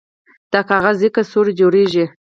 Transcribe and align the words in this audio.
د 0.51 0.53
کاغذ 0.69 0.99
کڅوړې 1.15 1.53
جوړیږي؟ 1.59 2.05